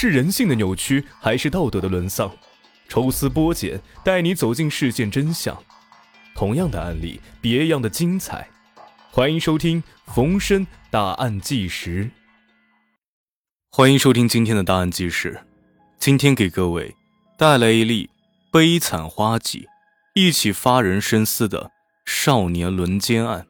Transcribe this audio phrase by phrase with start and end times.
[0.00, 2.30] 是人性的扭曲，还是道德的沦丧？
[2.88, 5.60] 抽丝剥茧，带你走进事件真相。
[6.36, 8.48] 同样的案例，别样的精彩。
[9.10, 12.08] 欢迎收听冯生大案纪实。
[13.72, 15.36] 欢迎收听今天的大案纪实。
[15.98, 16.94] 今天给各位
[17.36, 18.08] 带来一例
[18.52, 19.66] 悲惨花季，
[20.14, 21.72] 一起发人深思的
[22.06, 23.48] 少年轮奸案。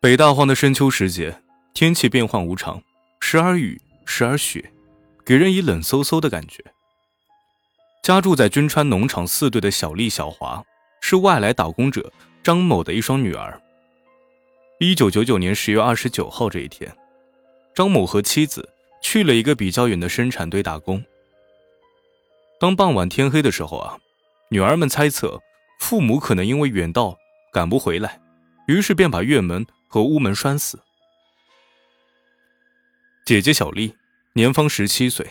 [0.00, 1.42] 北大荒的深秋时节，
[1.74, 2.80] 天气变幻无常，
[3.18, 3.80] 时而雨。
[4.06, 4.72] 时而雪，
[5.24, 6.64] 给人以冷飕飕的感觉。
[8.02, 10.64] 家住在军川农场四队的小丽小华，
[11.00, 12.10] 是外来打工者
[12.42, 13.60] 张某的一双女儿。
[14.78, 16.96] 一九九九年十月二十九号这一天，
[17.74, 18.68] 张某和妻子
[19.02, 21.04] 去了一个比较远的生产队打工。
[22.60, 23.98] 当傍晚天黑的时候啊，
[24.50, 25.38] 女儿们猜测
[25.80, 27.16] 父母可能因为远道
[27.52, 28.20] 赶不回来，
[28.68, 30.78] 于是便把院门和屋门拴死。
[33.26, 33.92] 姐姐小丽
[34.34, 35.26] 年方十七岁，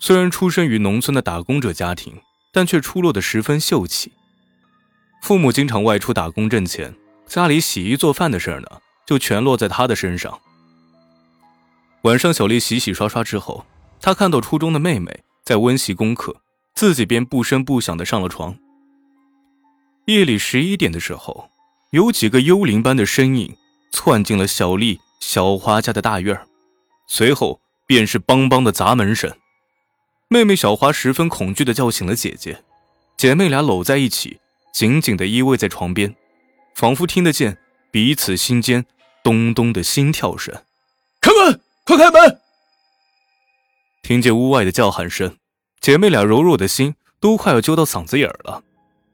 [0.00, 2.20] 虽然出生于农村的打工者家庭，
[2.52, 4.10] 但却出落得十分秀气。
[5.22, 6.92] 父母经常外出打工挣钱，
[7.28, 8.66] 家里洗衣做饭的事儿呢，
[9.06, 10.40] 就全落在她的身上。
[12.02, 13.64] 晚上，小丽洗洗刷刷之后，
[14.00, 16.40] 她看到初中的妹妹在温习功课，
[16.74, 18.58] 自己便不声不响的上了床。
[20.06, 21.48] 夜里十一点的时候，
[21.92, 23.54] 有几个幽灵般的身影
[23.92, 26.48] 窜进了小丽、小花家的大院儿。
[27.06, 29.30] 随后便是梆梆的砸门声，
[30.28, 32.64] 妹妹小花十分恐惧的叫醒了姐姐，
[33.16, 34.40] 姐妹俩搂在一起，
[34.72, 36.14] 紧紧的依偎在床边，
[36.74, 37.58] 仿佛听得见
[37.90, 38.84] 彼此心间
[39.22, 40.54] 咚咚的心跳声。
[41.20, 42.40] 开门，快开门！
[44.02, 45.36] 听见屋外的叫喊声，
[45.80, 48.62] 姐妹俩柔弱的心都快要揪到嗓子眼儿了，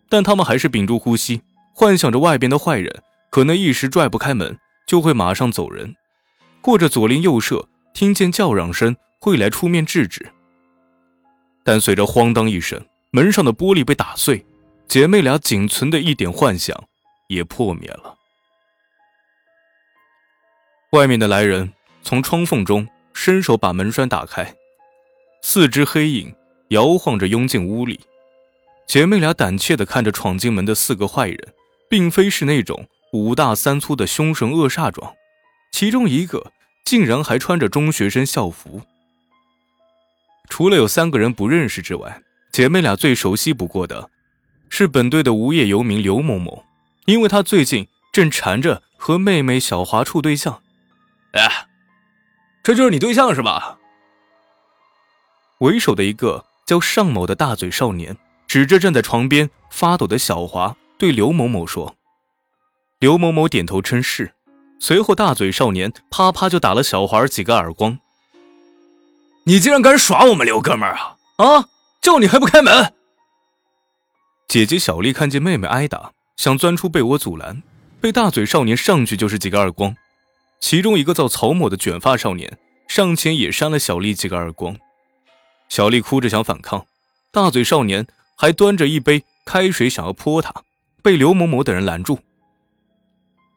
[0.08, 1.42] 但她们还是屏住呼吸，
[1.74, 5.94] 幻想着外边的坏人可能一时拽不开门，就会马上走人，
[6.62, 7.68] 或者左邻右舍。
[7.92, 10.32] 听见叫嚷声，会来出面制止。
[11.62, 14.44] 但随着咣当一声，门上的玻璃被打碎，
[14.88, 16.76] 姐妹俩仅存的一点幻想
[17.28, 18.16] 也破灭了。
[20.92, 24.54] 外面的来人从窗缝中伸手把门栓打开，
[25.42, 26.34] 四只黑影
[26.68, 28.00] 摇晃着拥进屋里。
[28.86, 31.54] 姐妹俩胆怯地看着闯进门的四个坏人，
[31.88, 35.14] 并非是那种五大三粗的凶神恶煞状，
[35.72, 36.52] 其中一个。
[36.90, 38.82] 竟然还穿着中学生校服。
[40.48, 42.20] 除了有三个人不认识之外，
[42.50, 44.10] 姐妹俩最熟悉不过的，
[44.68, 46.64] 是本队的无业游民刘某某，
[47.04, 50.64] 因为他最近正缠着和妹妹小华处对象。
[51.34, 51.68] 哎，
[52.64, 53.78] 这就是你对象是吧？
[55.58, 58.16] 为首的一个叫尚某的大嘴少年，
[58.48, 61.94] 指着站在床边发抖的小华，对刘某某说
[62.98, 64.32] ：“刘某某点头称是。”
[64.82, 67.98] 随后，大嘴少年啪啪就打了小华几个耳光。
[69.44, 71.16] 你竟然敢耍我们刘哥们儿啊！
[71.36, 71.68] 啊，
[72.00, 72.94] 叫你还不开门！
[74.48, 77.62] 姐姐小丽看见妹妹挨打，想钻出被窝阻拦，
[78.00, 79.94] 被大嘴少年上去就是几个耳光。
[80.60, 82.58] 其中一个叫曹某的卷发少年
[82.88, 84.76] 上前也扇了小丽几个耳光。
[85.68, 86.86] 小丽哭着想反抗，
[87.30, 90.52] 大嘴少年还端着一杯开水想要泼她，
[91.02, 92.18] 被刘某某等人拦住。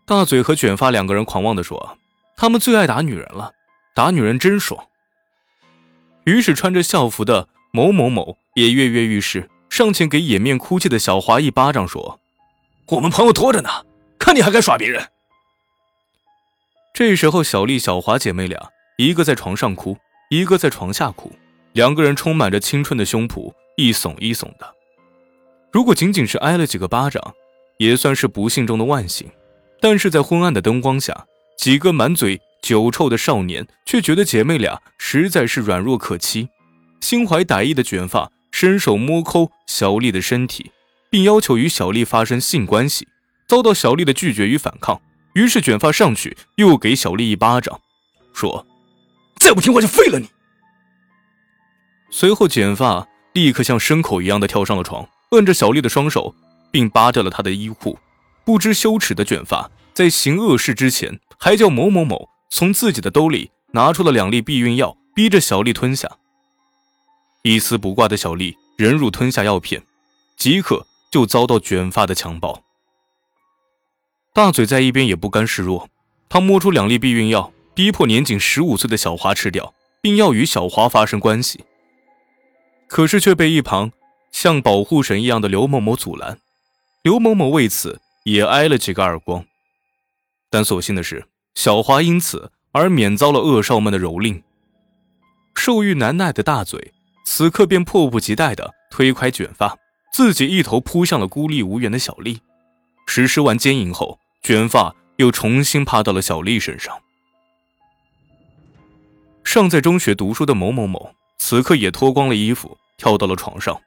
[0.06, 1.98] 大嘴和卷发两个人狂妄地说
[2.36, 3.54] ：“他们最爱打女人了，
[3.96, 4.88] 打女人真爽。”
[6.26, 12.20] 于是穿着校服的某某某也跃跃欲试，上前给掩面哭泣的小华一巴掌，说
[12.88, 13.70] ：“我们朋友拖着呢，
[14.20, 15.10] 看你还敢耍别人！”
[16.94, 19.98] 这时候，小丽、小华姐妹俩，一个在床上哭，
[20.30, 21.32] 一个在床下哭，
[21.72, 24.76] 两个人充满着青春的胸脯一耸一耸的。
[25.72, 27.34] 如果仅仅是挨了几个巴掌，
[27.78, 29.28] 也算是不幸中的万幸。
[29.84, 31.26] 但是在昏暗的灯光下，
[31.58, 36.48] 几个满嘴酒臭的少年却觉得姐妹俩实在是软弱可欺。
[37.02, 40.72] 心怀歹意的卷发伸手摸抠小丽的身体，
[41.10, 43.10] 并要求与小丽发生性关系，
[43.46, 45.02] 遭到小丽的拒绝与反抗。
[45.34, 47.82] 于是卷发上去又给小丽一巴掌，
[48.34, 48.66] 说
[49.42, 50.30] ：“再不听话就废了你。”
[52.10, 56.34] 随后卷发立刻像牲口一样的跳上了床，摁着小丽的双手，
[56.72, 58.00] 并扒掉了她的衣裤。
[58.46, 66.10] 不知羞耻的卷发，在行恶事之前，还叫某某某从自己的兜里拿出了两粒避孕药，逼着小丽吞下。
[67.44, 69.84] 一丝不挂的小丽忍辱吞下药片，
[70.36, 72.64] 即可就遭到卷发的强暴。
[74.34, 75.88] 大嘴在一边也不甘示弱，
[76.28, 81.64] 他摸出两粒避孕药，逼迫年仅十五岁的小华吃掉，并要与小华发生关系。
[82.88, 83.92] 可是却被一旁
[84.32, 86.40] 像保护神一样的刘某某阻拦，
[87.04, 88.00] 刘某某为此。
[88.26, 89.46] 也挨了几个耳光，
[90.54, 94.44] 但所幸的是，小华因此而免遭了恶少们的蹂躏。
[95.56, 96.94] 受欲难耐的大嘴，
[97.26, 99.76] 此刻便迫不及待地推开卷发，
[100.14, 102.40] 自己一头扑向了孤立无援的小丽。
[103.08, 106.96] 实施完奸淫后，卷发又重新趴到了小丽身上。
[109.44, 113.82] 尚在中学读书的某某某，此刻也脱光了衣服，跳到了床上，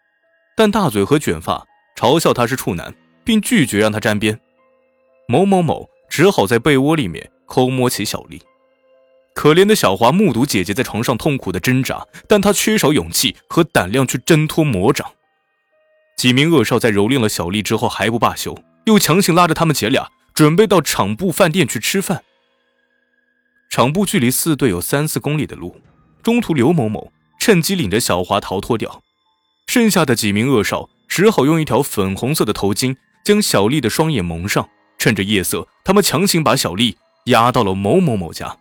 [0.57, 1.65] 但大嘴和卷发
[1.97, 2.93] 嘲笑他是处男，
[3.23, 4.41] 并拒绝让他沾边。
[5.29, 8.41] 某某某只好在被窝里面抠摸起小丽。
[9.35, 15.07] 可怜的小华目睹姐姐在床上痛苦的挣扎，但他缺少勇气和胆量去挣脱魔掌。
[16.17, 22.25] 几名恶少在蹂躏了小丽之后还不罢休，又强行拉着他们姐俩准备到场部饭店去吃饭。
[23.69, 25.79] 场部距离四队有三四公里的路，
[26.23, 29.03] 中途刘某某趁机领着小华逃脱掉，
[29.67, 34.67] 剩下的几名恶少只好用一条粉红色的头巾将小丽的双眼蒙上，
[34.99, 36.97] 趁着夜色，他们强行把小丽
[37.27, 38.57] 押到了某某某家。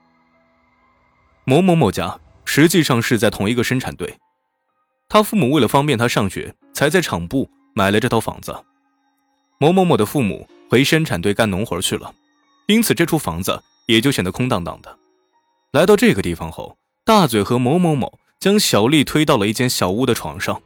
[1.44, 4.18] 某某某家实际上是在同一个生产队，
[5.10, 8.56] 他父母为了方便他上学，才在厂部买了这套房子。
[9.58, 12.14] 某某某的父母回生产队干农活去了，
[12.68, 13.62] 因此这处房子。
[13.88, 14.98] 也就显得空荡荡的。
[15.72, 20.60] 来到这个地方后，大嘴和某某某将小丽推到了一间小屋的床上，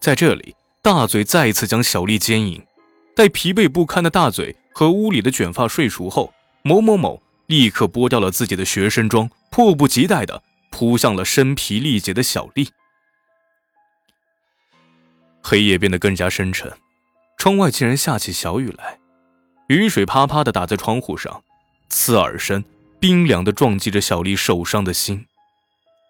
[0.00, 2.60] 在这里，大嘴再一次将小丽奸淫。
[3.14, 6.32] 待疲惫不堪的大嘴和屋里的卷发睡熟后，
[6.62, 10.40] 某某某立刻剥掉了自己的学生装，迫不及待地
[10.70, 12.68] 扑向了身疲力竭的小丽。
[15.42, 16.72] 黑夜变得更加深沉，
[17.38, 19.00] 窗外竟然下起小雨来，
[19.66, 21.42] 雨水啪啪地打在窗户上。
[21.88, 22.64] 刺耳声，
[23.00, 25.26] 冰凉的撞击着小丽受伤的心。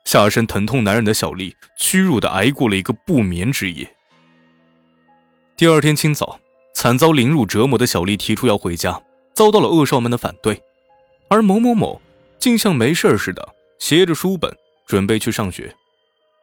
[0.04, 3.96] 下身疼痛难忍的小丽，屈辱的挨过了一个不眠之夜。
[5.56, 6.38] 第二天清早，
[6.80, 9.02] 惨遭凌辱折磨的小丽提出要回家，
[9.34, 10.62] 遭到了恶少们的反对。
[11.28, 12.00] 而某某某
[12.38, 13.48] 竟像没事似的，
[13.80, 15.74] 携着书本准备去上学。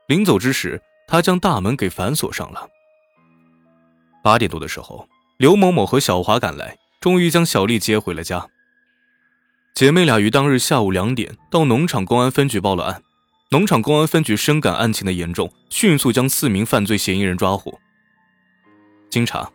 [0.10, 2.68] 临走之时，他将大门给反锁上了。
[4.22, 8.46] 八点多的时候，刘某某和小华赶来，终于将小丽接回了家。
[9.74, 13.02] 姐妹俩于当日下午两点到农场公安分局报了案，
[13.52, 17.80] 农场公安分局深感案情的严重，迅速将四名犯罪嫌疑人抓获。
[19.10, 19.50] 经查，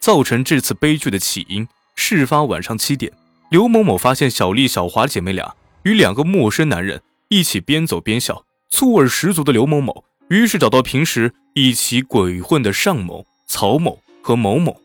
[0.00, 3.12] 造成这次悲剧的起因，事发晚上七点，
[3.50, 14.80] 刘某某发现小丽、小华姐妹俩与两个陌生男人一起边走边笑，醋味十足的刘某某，于是找到平时一起鬼混的尚某、曹某和某某，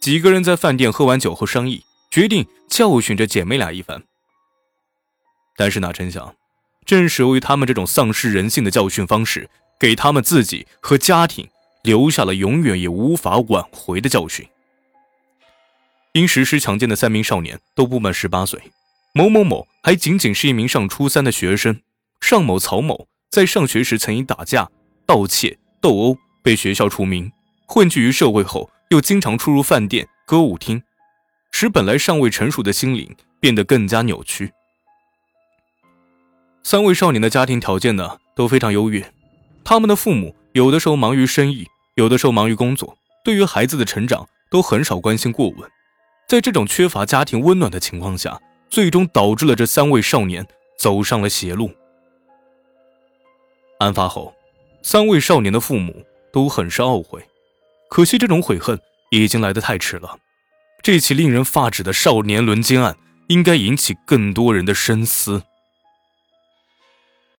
[0.00, 1.84] 几个人在饭店喝完酒后商议。
[2.10, 4.02] 决定教训这姐妹俩一番，
[5.56, 6.34] 但是哪成想，
[6.84, 9.48] 正是由于他们这种丧失人性的教训方式，
[9.78, 11.48] 给他们自己和家庭
[11.82, 14.46] 留下了永远也无法挽回的教训。
[16.12, 18.60] 因实施强奸的三名少年都不满十八岁，
[19.14, 21.80] 某某某还仅仅是一名上初三的学生，
[22.20, 24.68] 尚某、曹某在上学时曾因打架、
[25.06, 27.30] 盗窃、斗殴被学校除名，
[27.66, 30.82] 混迹于社会后又经常出入饭店、歌舞厅。
[31.52, 34.52] 使本来尚未成熟的心灵变得更加扭曲。
[36.62, 39.12] 三位少年的家庭条件呢都非常优越，
[39.64, 45.70] 他们的父母有的时候忙于生意，有的时候忙于工作，对于孩子的成长都很少关心过问。
[46.28, 50.46] 在这种缺乏家庭温暖的情况下，最终导致了这三位少年
[50.78, 51.70] 走上了邪路。
[53.78, 54.34] 案发后，
[54.82, 57.24] 三位少年的父母都很是懊悔，
[57.88, 58.78] 可惜这种悔恨
[59.10, 60.18] 已经来得太迟了。
[60.82, 62.96] 这起令人发指的少年轮奸案，
[63.28, 65.42] 应该引起更多人的深思。